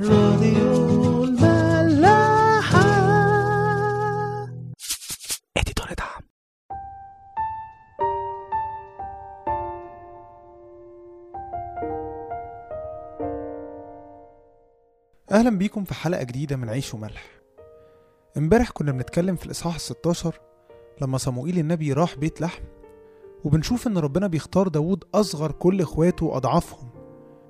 [0.00, 2.80] راديو الملاحة.
[5.56, 6.22] اديتور دعم.
[15.30, 17.24] أهلا بيكم في حلقة جديدة من عيش وملح.
[18.36, 20.40] امبارح كنا بنتكلم في الإصحاح 16
[21.00, 22.62] لما صموئيل النبي راح بيت لحم
[23.44, 27.01] وبنشوف إن ربنا بيختار داود أصغر كل إخواته وأضعافهم.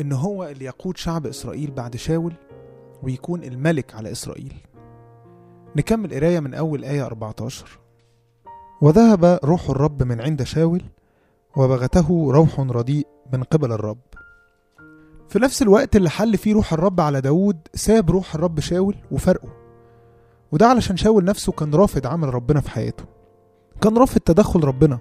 [0.00, 2.32] إن هو اللي يقود شعب إسرائيل بعد شاول
[3.02, 4.54] ويكون الملك على إسرائيل.
[5.76, 7.78] نكمل قراية من أول آية 14
[8.80, 10.82] وذهب روح الرب من عند شاول
[11.56, 13.98] وبغته روح رديء من قبل الرب.
[15.28, 19.48] في نفس الوقت اللي حل فيه روح الرب على داود ساب روح الرب شاول وفرقه.
[20.52, 23.04] وده علشان شاول نفسه كان رافض عمل ربنا في حياته.
[23.80, 24.98] كان رافض تدخل ربنا.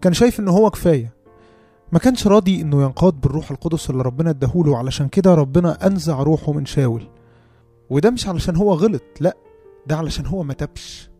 [0.00, 1.15] كان شايف إن هو كفاية.
[1.92, 6.52] ما كانش راضي إنه ينقاد بالروح القدس اللي ربنا اداهوله علشان كده ربنا أنزع روحه
[6.52, 7.08] من شاول.
[7.90, 9.36] وده مش علشان هو غلط لا
[9.86, 11.10] ده علشان هو ما تبش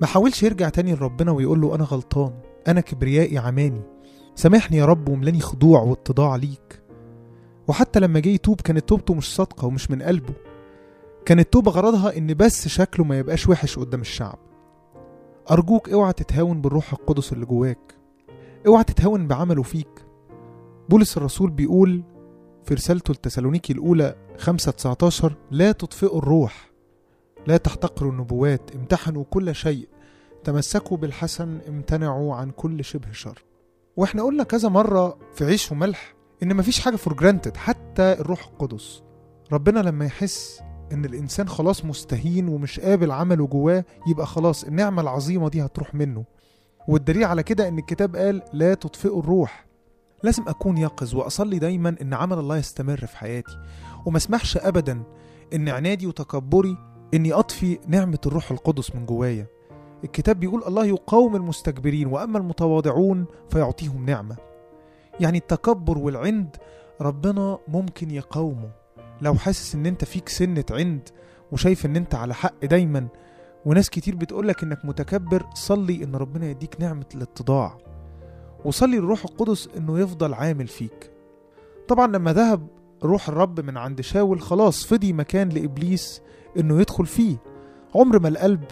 [0.00, 2.32] ما حاولش يرجع تاني لربنا ويقول له أنا غلطان
[2.68, 3.82] أنا كبريائي عماني.
[4.34, 6.82] سامحني يا رب وملاني خضوع واتضاع ليك.
[7.68, 10.34] وحتى لما جه يتوب كانت توبته مش صادقة ومش من قلبه.
[11.24, 14.38] كانت توبة غرضها إن بس شكله ما يبقاش وحش قدام الشعب.
[15.50, 17.94] أرجوك اوعى تتهاون بالروح القدس اللي جواك.
[18.66, 20.05] اوعى تتهاون بعمله فيك.
[20.88, 22.02] بولس الرسول بيقول
[22.64, 26.70] في رسالته لتسالونيكي الأولى 5 19 لا تطفئوا الروح
[27.46, 29.88] لا تحتقروا النبوات امتحنوا كل شيء
[30.44, 33.44] تمسكوا بالحسن امتنعوا عن كل شبه شر.
[33.96, 39.02] وإحنا قلنا كذا مرة في عيش وملح إن مفيش حاجة for granted حتى الروح القدس.
[39.52, 40.60] ربنا لما يحس
[40.92, 46.24] إن الإنسان خلاص مستهين ومش قابل عمله جواه يبقى خلاص النعمة العظيمة دي هتروح منه.
[46.88, 49.65] والدليل على كده إن الكتاب قال لا تطفئوا الروح.
[50.22, 53.58] لازم أكون يقظ وأصلي دايما إن عمل الله يستمر في حياتي.
[54.06, 55.02] وما أسمحش ابدا
[55.54, 56.76] إن عنادي وتكبري
[57.14, 59.46] إني أطفي نعمة الروح القدس من جوايا.
[60.04, 64.36] الكتاب بيقول الله يقاوم المستكبرين وأما المتواضعون فيعطيهم نعمة.
[65.20, 66.56] يعني التكبر والعند
[67.00, 68.70] ربنا ممكن يقاومه.
[69.20, 71.08] لو حاسس إن أنت فيك سنة عند
[71.52, 73.08] وشايف إن أنت على حق دايما
[73.64, 77.78] وناس كتير بتقولك إنك متكبر صلي إن ربنا يديك نعمة الاتضاع.
[78.66, 81.10] وصلي للروح القدس إنه يفضل عامل فيك.
[81.88, 82.66] طبعا لما ذهب
[83.02, 86.22] روح الرب من عند شاول خلاص فضي مكان لإبليس
[86.58, 87.36] إنه يدخل فيه.
[87.94, 88.64] عمر ما القلب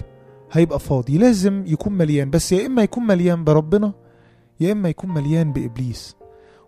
[0.52, 1.18] هيبقى فاضي.
[1.18, 3.92] لازم يكون مليان بس يا إما يكون مليان بربنا
[4.60, 6.16] يا إما يكون مليان بإبليس.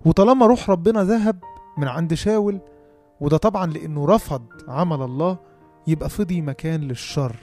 [0.05, 1.39] وطالما روح ربنا ذهب
[1.79, 2.61] من عند شاول
[3.21, 5.39] وده طبعا لإنه رفض عمل الله
[5.87, 7.37] يبقى فضي مكان للشر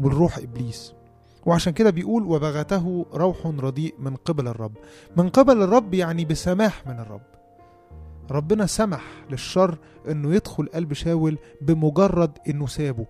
[0.00, 0.94] والروح إبليس.
[1.48, 4.72] وعشان كده بيقول وبغته روح رديء من قبل الرب.
[5.16, 7.22] من قبل الرب يعني بسماح من الرب.
[8.30, 9.78] ربنا سمح للشر
[10.10, 13.06] إنه يدخل قلب شاول بمجرد إنه سابه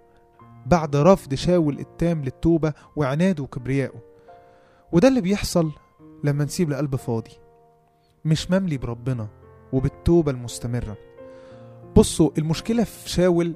[0.67, 4.03] بعد رفض شاول التام للتوبة وعناده وكبريائه.
[4.93, 5.71] وده اللي بيحصل
[6.25, 7.33] لما نسيب القلب فاضي.
[8.25, 9.29] مش مملي بربنا
[9.73, 10.97] وبالتوبة المستمرة.
[11.97, 13.55] بصوا المشكلة في شاول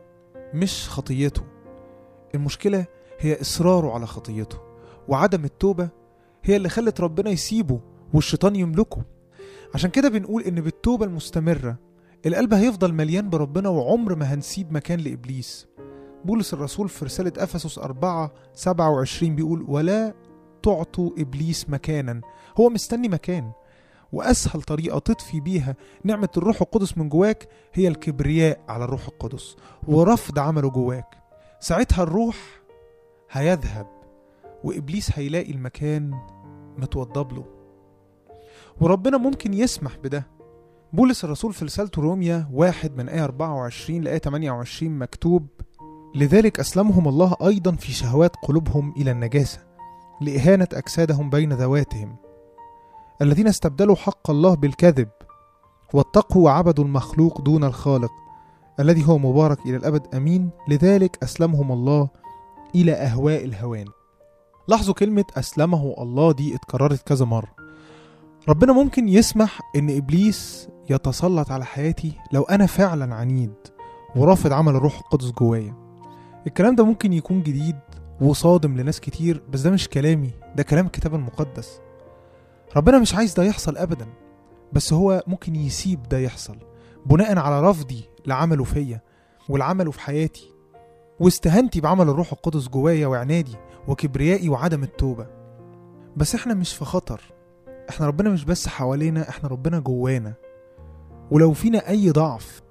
[0.54, 1.42] مش خطيته.
[2.34, 2.86] المشكلة
[3.18, 4.71] هي إصراره على خطيته.
[5.08, 5.88] وعدم التوبة
[6.44, 7.80] هي اللي خلت ربنا يسيبه
[8.14, 9.02] والشيطان يملكه.
[9.74, 11.78] عشان كده بنقول إن بالتوبة المستمرة
[12.26, 15.66] القلب هيفضل مليان بربنا وعمر ما هنسيب مكان لإبليس.
[16.24, 20.14] بولس الرسول في رسالة أفسس 4 27 بيقول ولا
[20.62, 22.20] تعطوا إبليس مكانا
[22.60, 23.52] هو مستني مكان
[24.12, 29.56] وأسهل طريقة تطفي بيها نعمة الروح القدس من جواك هي الكبرياء على الروح القدس
[29.88, 31.18] ورفض عمله جواك.
[31.60, 32.36] ساعتها الروح
[33.30, 34.01] هيذهب.
[34.64, 36.14] وإبليس هيلاقي المكان
[36.78, 37.44] متوضب له.
[38.80, 40.26] وربنا ممكن يسمح بده.
[40.92, 45.46] بولس الرسول في رسالته روميا واحد من آية 24 لآية 28 مكتوب
[46.14, 49.60] لذلك أسلمهم الله أيضا في شهوات قلوبهم إلى النجاسة
[50.20, 52.16] لإهانة أجسادهم بين ذواتهم.
[53.22, 55.08] الذين استبدلوا حق الله بالكذب
[55.94, 58.12] واتقوا وعبدوا المخلوق دون الخالق
[58.80, 60.50] الذي هو مبارك إلى الأبد أمين.
[60.68, 62.08] لذلك أسلمهم الله
[62.74, 63.86] إلى أهواء الهوان.
[64.68, 67.54] لاحظوا كلمة أسلمه الله دي اتكررت كذا مرة.
[68.48, 73.54] ربنا ممكن يسمح إن إبليس يتسلط على حياتي لو أنا فعلا عنيد
[74.16, 75.74] ورافض عمل الروح القدس جوايا.
[76.46, 77.76] الكلام ده ممكن يكون جديد
[78.20, 81.80] وصادم لناس كتير بس ده مش كلامي ده كلام الكتاب المقدس.
[82.76, 84.06] ربنا مش عايز ده يحصل ابدا
[84.72, 86.56] بس هو ممكن يسيب ده يحصل
[87.06, 89.00] بناء على رفضي لعمله فيا
[89.48, 90.51] والعمله في حياتي.
[91.20, 93.56] واستهانتي بعمل الروح القدس جوايا وعنادي
[93.88, 95.26] وكبريائي وعدم التوبة.
[96.16, 97.20] بس إحنا مش في خطر.
[97.90, 100.34] إحنا ربنا مش بس حوالينا إحنا ربنا جوانا.
[101.30, 102.62] ولو فينا أي ضعف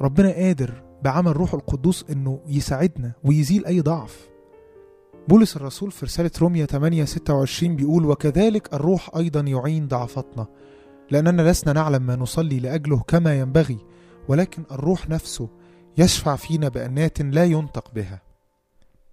[0.00, 4.28] ربنا قادر بعمل روح القدوس إنه يساعدنا ويزيل أي ضعف.
[5.28, 10.46] بولس الرسول في رسالة رومية 8 26 بيقول وكذلك الروح أيضا يعين ضعفتنا
[11.10, 13.78] لأننا لسنا نعلم ما نصلي لأجله كما ينبغي
[14.28, 15.48] ولكن الروح نفسه
[15.98, 18.20] يشفع فينا بأنات لا ينطق بها.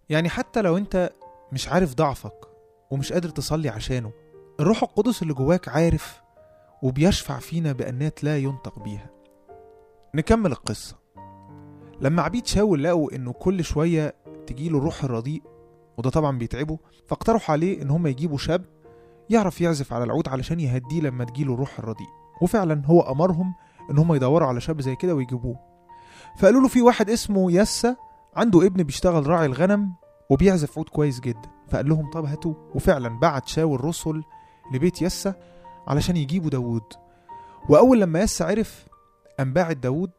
[0.10, 1.10] يعني حتى لو أنت
[1.52, 2.48] مش عارف ضعفك
[2.92, 4.12] ومش قادر تصلي عشانه
[4.60, 6.22] الروح القدس اللي جواك عارف
[6.84, 9.10] وبيشفع فينا بأنات لا ينطق بيها.
[10.16, 10.96] نكمل القصة.
[12.02, 14.16] لما عبيد شاول لقوا إنه كل شوية
[14.48, 15.44] تجيله الروح الرديء
[15.98, 16.78] وده طبعا بيتعبه
[17.08, 18.66] فاقترحوا عليه إن هم يجيبوا شاب
[19.30, 22.10] يعرف يعزف على العود علشان يهديه لما تجيله الروح الرديء
[22.42, 23.56] وفعلا هو أمرهم
[23.92, 25.75] إن هم يدوروا على شاب زي كده ويجيبوه.
[26.38, 27.96] فقالوا له في واحد اسمه يسا
[28.36, 29.94] عنده ابن بيشتغل راعي الغنم
[30.30, 31.50] وبيعزف عود كويس جدا.
[31.70, 32.54] فقال لهم طب هاتوا.
[32.76, 34.24] وفعلا بعت شاول رسل
[34.74, 35.34] لبيت يسا
[35.88, 36.94] علشان يجيبوا داوود.
[37.70, 38.86] وأول لما يسا عرف
[39.40, 40.12] قام باعت داوود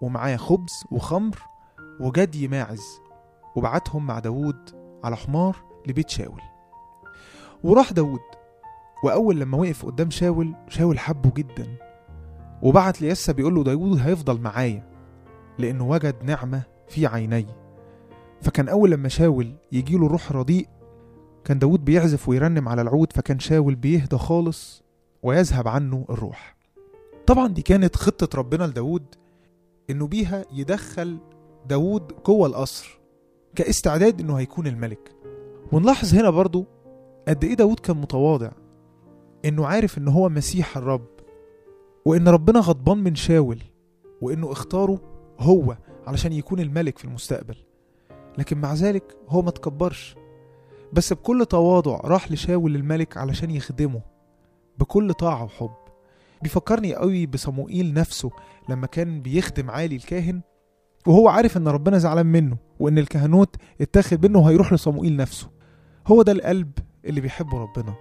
[0.00, 1.38] ومعاه خبز وخمر
[2.00, 3.00] وجدي ماعز
[3.56, 4.70] وبعتهم مع داوود
[5.04, 5.56] على حمار
[5.86, 6.42] لبيت شاول.
[7.64, 8.20] وراح داوود.
[9.04, 11.76] وأول لما وقف قدام شاول شاول حبه جدا.
[12.62, 14.89] وبعت ليسا بيقول له داوود هيفضل معايا.
[15.60, 17.46] لأنه وجد نعمة في عيني.
[18.42, 20.68] فكان أول لما شاول يجيله روح رديء
[21.44, 24.82] كان داوود بيعزف ويرنم على العود فكان شاول بيهدى خالص
[25.22, 26.56] ويذهب عنه الروح.
[27.26, 29.04] طبعا دي كانت خطة ربنا لداود
[29.90, 31.18] إنه بيها يدخل
[31.68, 33.00] داود جوه القصر
[33.54, 35.12] كاستعداد إنه هيكون الملك.
[35.72, 36.66] ونلاحظ هنا برضو
[37.28, 38.50] قد إيه داود كان متواضع
[39.44, 41.06] إنه عارف إن هو مسيح الرب
[42.04, 43.58] وإن ربنا غضبان من شاول
[44.20, 45.00] وإنه اختاره
[45.40, 45.76] هو
[46.06, 47.56] علشان يكون الملك في المستقبل.
[48.38, 50.16] لكن مع ذلك هو ما تكبرش.
[50.92, 54.00] بس بكل تواضع راح لشاول الملك علشان يخدمه.
[54.78, 55.70] بكل طاعة وحب.
[56.42, 58.30] بيفكرني قوي بصموئيل نفسه
[58.68, 60.40] لما كان بيخدم عالي الكاهن
[61.06, 65.50] وهو عارف إن ربنا زعلان منه وإن الكهنوت اتاخد منه وهيروح لصموئيل نفسه.
[66.06, 66.70] هو ده القلب
[67.04, 67.94] اللي بيحبه ربنا.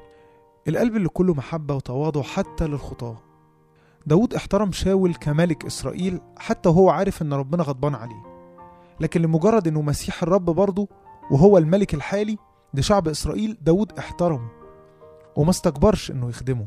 [0.68, 3.29] القلب اللي كله محبة وتواضع حتى للخطاة.
[4.06, 8.24] داود احترم شاول كملك إسرائيل حتى وهو عارف إن ربنا غضبان عليه.
[9.00, 10.88] لكن لمجرد إنه مسيح الرب برضه
[11.31, 12.38] وهو الملك الحالي
[12.74, 14.50] لشعب إسرائيل داود احترمه
[15.36, 16.66] وما استكبرش إنه يخدمه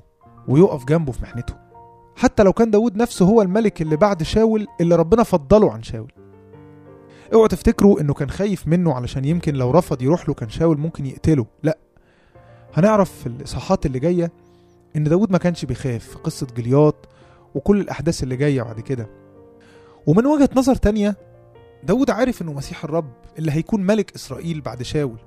[0.49, 1.55] ويقف جنبه في محنته.
[2.17, 6.13] حتى لو كان داود نفسه هو الملك اللي بعد شاول اللي ربنا فضله عن شاول.
[7.35, 11.07] اوعوا تفتكروا إنه كان خايف منه علشان يمكن لو رفض يروح له كان شاول ممكن
[11.07, 11.47] يقتله.
[11.63, 11.79] لا.
[12.75, 14.33] هنعرف في الإصحاحات اللي جاية
[14.97, 17.09] إن داود ما كانش بيخاف في قصة جلياط
[17.55, 19.09] وكل الأحداث اللي جاية بعد كده.
[20.07, 21.17] ومن وجهة نظر تانية
[21.85, 25.19] داود عارف إنه مسيح الرب اللي هيكون ملك إسرائيل بعد شاول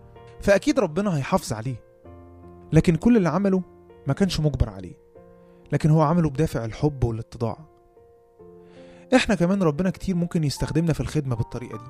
[0.42, 1.84] فأكيد ربنا هيحافظ عليه.
[2.74, 3.62] لكن كل اللي عمله
[4.08, 4.98] ما كانش مجبر عليه.
[5.72, 7.58] لكن هو عمله بدافع الحب والاتضاع.
[9.16, 11.90] إحنا كمان ربنا كتير ممكن يستخدمنا في الخدمة بالطريقة دي.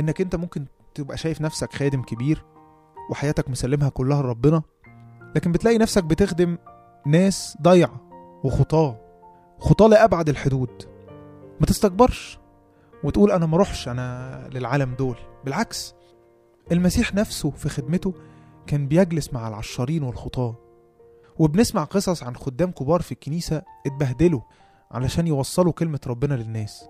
[0.00, 2.44] إنك أنت ممكن تبقى شايف نفسك خادم كبير
[3.10, 4.62] وحياتك مسلمها كلها لربنا
[5.36, 6.58] لكن بتلاقي نفسك بتخدم
[7.06, 8.00] ناس ضايعة
[8.44, 9.03] وخطاة.
[9.58, 10.70] خطاة لأبعد الحدود.
[11.60, 12.38] ما تستكبرش
[13.04, 15.16] وتقول أنا ما اروحش أنا للعالم دول.
[15.44, 15.94] بالعكس
[16.72, 18.14] المسيح نفسه في خدمته
[18.66, 20.54] كان بيجلس مع العشارين والخطاة
[21.38, 24.40] وبنسمع قصص عن خدام كبار في الكنيسة اتبهدلوا
[24.90, 26.88] علشان يوصلوا كلمة ربنا للناس.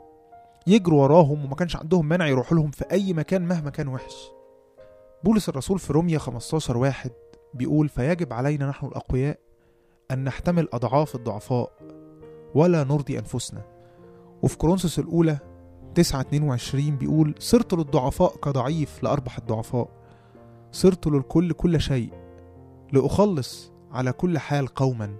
[0.67, 4.15] يجروا وراهم وما كانش عندهم مانع يروحوا لهم في أي مكان مهما كان وحش.
[5.25, 7.11] بولس الرسول في روميا 15 واحد
[7.55, 9.39] بيقول فيجب علينا نحن الأقوياء
[10.11, 11.73] أن نحتمل أضعاف الضعفاء
[12.55, 13.63] ولا نرضي أنفسنا.
[14.43, 15.39] وفي كورنثوس الأولى
[15.95, 19.89] 9 22 بيقول صرت للضعفاء كضعيف لأربح الضعفاء.
[20.73, 22.13] صرت للكل كل شيء
[22.93, 25.17] لأخلص على كل حال قوما.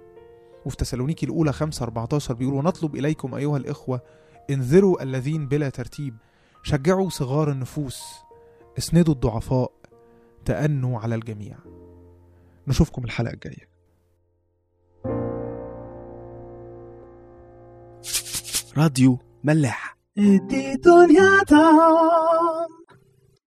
[0.65, 4.01] وفي تسالونيكي الأولى 5 14 بيقول ونطلب إليكم أيها الإخوة
[4.49, 6.15] انذروا الذين بلا ترتيب.
[6.63, 8.03] شجعوا صغار النفوس.
[8.77, 9.71] اسندوا الضعفاء.
[10.45, 11.57] تأنوا على الجميع.
[12.67, 13.74] نشوفكم الحلقة الجاية.
[18.77, 19.97] راديو ملاح.